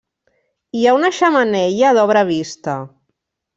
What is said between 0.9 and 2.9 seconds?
una xemeneia d'obra vista.